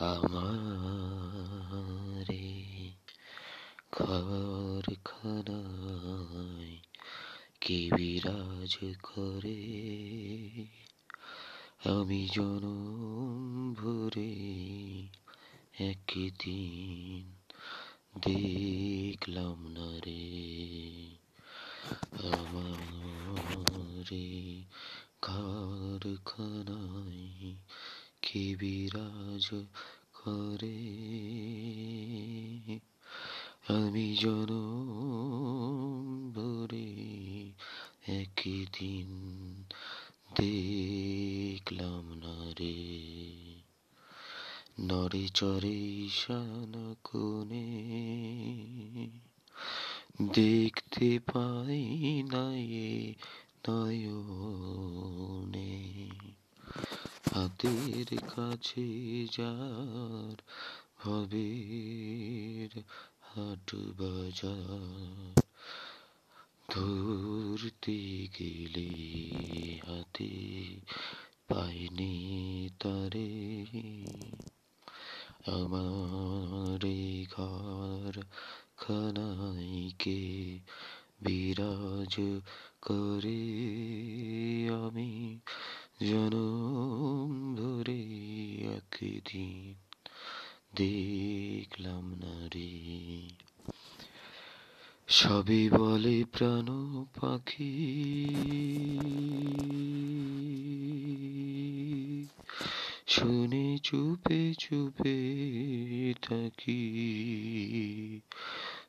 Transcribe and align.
আমারে 0.00 2.62
কারখানায় 3.92 6.76
কে 7.60 7.90
বিরাজ 7.96 8.94
করে? 9.02 9.60
আমি 11.84 12.28
জনম 12.34 13.74
ভরে 13.74 14.34
একদিন 15.78 17.32
দেখলাম 18.20 19.66
না 19.66 20.00
রে। 20.06 21.10
আমারে 22.22 24.62
কারখানায় 25.22 27.54
কে 28.22 28.56
বিরাজ 28.56 29.64
করে? 30.14 30.78
আমি 33.68 34.14
জনম 34.14 36.30
ভরে 36.34 37.52
একই 38.06 38.66
দিন 38.78 39.08
দেখলাম 40.34 42.14
না 42.14 42.52
রে। 42.58 43.08
নরে 44.80 45.28
চরে 45.34 46.06
ঈশান 46.06 46.94
কোণে 47.04 47.66
দেখতে 50.32 51.18
পাই 51.32 52.22
নাই 52.22 53.14
নয়নে। 53.68 56.08
হাতের 57.34 58.18
কাছে 58.34 59.26
যার 59.26 60.36
ভবের 61.04 62.82
হাট 63.20 63.74
বাজার। 63.74 65.42
ধরতে 66.70 68.28
গেলে 68.38 68.90
হাতে 69.86 70.66
পাইনি 71.48 72.68
তারে। 72.78 73.64
আমার 75.46 76.78
ঘর 77.30 78.22
খানাইকে 78.76 80.58
বিরাজ 81.20 82.40
করে 82.82 83.40
আমি 84.84 85.38
ধরে 86.10 87.07
একদিন 89.18 89.74
দেখলাম 90.76 92.14
না 92.20 92.48
রে 92.54 93.28
সবে 95.08 95.70
বলে 95.70 96.24
প্রাণ 96.32 96.66
পাখি। 97.20 97.74
শুনে 103.06 103.78
চুপে 103.82 104.54
চুপে 104.58 105.18
থাকি। 106.22 106.82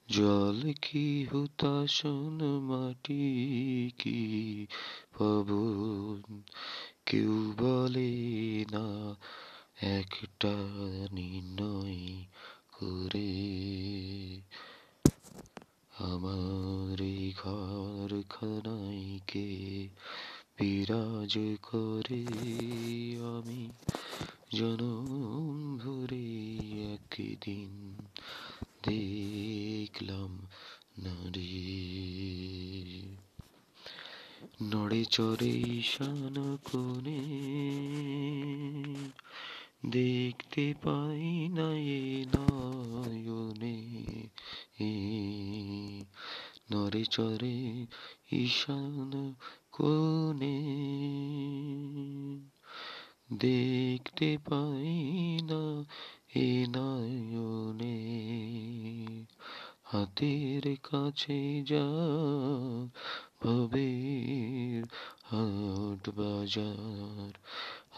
জল 0.09 0.73
কি 0.81 1.27
হুতাশন 1.33 2.59
মাটি 2.59 3.91
কি 3.99 4.67
পবন? 5.17 6.41
কেউ 7.05 7.53
বলে 7.57 8.11
না 8.71 9.15
একটা 9.79 10.55
নির্ণয় 11.11 12.25
করে 12.71 13.31
আমার 16.05 17.01
এই 17.01 17.33
ঘরখানাইকে 17.37 19.47
বিরাজ 20.57 21.37
করে 21.61 22.25
আমি 23.37 23.69
জনম 24.55 25.77
ভরে 25.77 26.53
একদিন 26.93 27.97
দেখলাম 28.83 30.47
নারী। 30.99 31.79
নড়ে 34.63 35.05
চড়ে 35.05 35.47
ঈশান 35.47 36.57
কোণে 36.63 37.19
দেখতে 39.85 40.73
পাই 40.83 41.47
না 41.47 41.73
এ 41.73 42.25
নয়নে। 42.37 43.81
নড়ে 46.71 47.05
চড়ে 47.05 47.85
ঈশান 48.31 49.33
কোণে। 49.71 50.59
দেখতে 53.33 54.37
পাই 54.45 55.39
না 55.43 55.85
এ 56.35 56.65
নয়নে। 56.75 57.99
হাতের 59.83 60.75
কাছে 60.83 61.63
যা 61.63 61.87
ভবের 63.43 64.83
হাট 65.23 66.09
বাজার। 66.09 67.31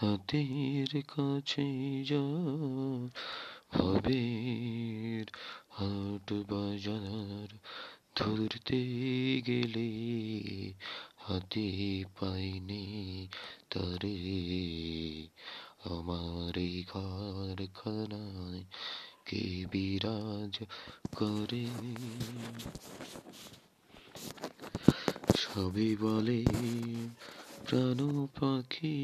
হাতের 0.01 1.01
কাছে 1.01 1.65
যা 2.03 2.23
ভবের 3.73 5.25
হাট 5.69 6.33
বাজার 6.33 7.47
ধরতে 8.15 8.79
গেলে 9.47 9.89
হাতে 11.17 12.03
পাইনি 12.19 13.27
তারে। 13.69 14.17
আমার 15.85 16.57
এই 16.57 16.83
ঘরখানায় 16.89 18.63
কে 19.25 19.65
বিরাজ 19.71 20.63
করে? 21.15 21.65
সবই 25.37 25.95
বলে 25.95 26.45
প্রাণ 27.71 28.27
পাখি। 28.39 28.97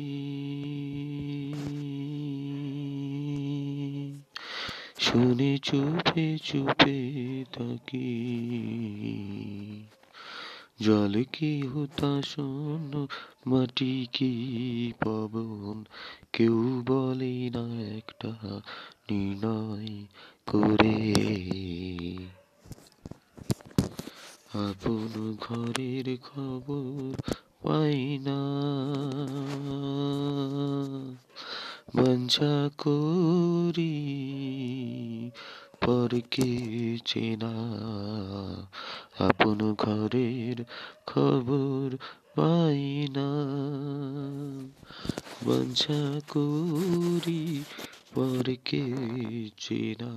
শুনে 4.99 5.57
চুপে 5.57 6.37
চুপে 6.43 7.43
থাকি। 7.53 8.27
জল 10.81 11.23
কি 11.31 11.61
হুতাশন 11.61 13.07
মাটি 13.47 14.07
কি 14.13 14.93
পবন? 15.03 15.83
কেউ 16.33 16.83
বলে 16.87 17.49
না 17.49 17.81
একটা 17.81 18.61
নির্ণয় 19.11 20.05
করে। 20.45 21.13
আপন 24.53 25.37
ঘরের 25.41 26.17
খবর 26.17 27.31
পাই 27.67 28.01
না 28.19 28.39
বাঞ্ছা 31.95 32.53
করি 32.77 33.95
পরকে 35.81 36.51
চেনা 37.05 37.53
আপন 39.27 39.59
ঘরের 39.75 40.57
খবর 41.07 41.85
পাই 42.35 42.83
না 43.15 43.29
বাঞ্ছা 45.47 46.01
করি 46.27 47.43
পরকে 48.13 48.83
চেনা 49.57 50.13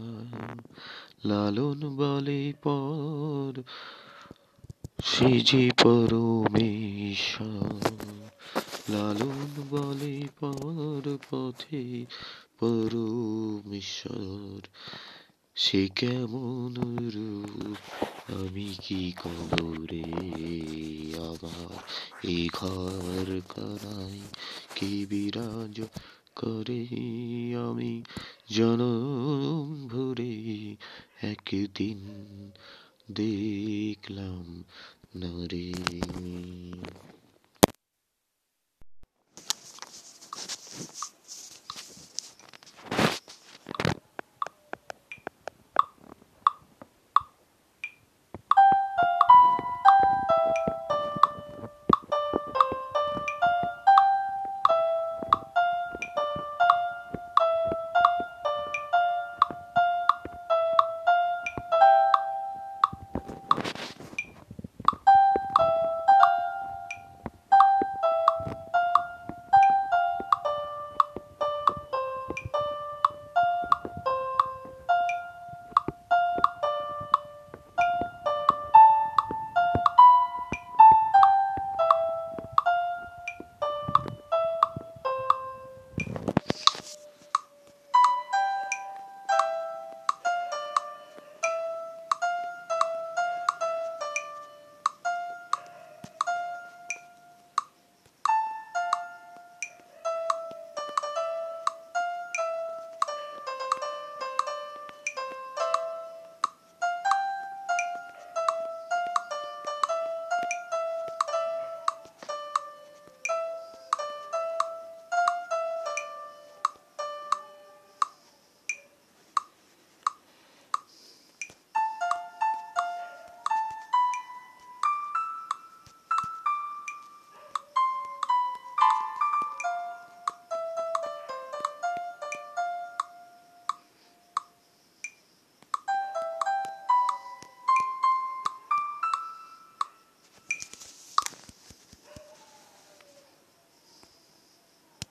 লালন 1.25 1.81
বলে 1.97 2.43
পর 2.63 3.53
সে 5.05 5.31
যে 5.45 5.65
লালন 8.89 9.63
বলে 9.71 10.23
পর 10.41 11.17
পথে 11.31 12.05
পরমেশ্বর 12.61 14.61
সে 15.55 15.89
কেমন 15.97 16.75
রূপ? 17.15 17.77
আমি 18.33 18.77
কি 18.83 19.13
কবরে 19.25 20.03
আমার? 21.19 21.83
এই 22.25 22.49
ঘর 22.53 23.41
কানাই 23.49 24.21
কি 24.77 25.07
বিরাজ 25.07 25.81
করে? 26.37 26.87
আমি 27.71 28.03
জনম 28.51 29.89
ভরে 29.91 30.77
একদিন 31.23 31.99
দেখলাম 33.13 34.65
melody. 35.15 35.73